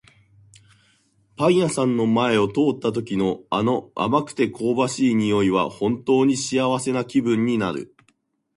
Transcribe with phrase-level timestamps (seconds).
[1.37, 7.95] パン屋さんの前を通った時の、あの甘くて香ばしい匂いは本当に幸せな気分になる。